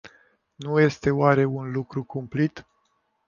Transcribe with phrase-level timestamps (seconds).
[0.55, 2.65] Nu este oare un lucru cumplit?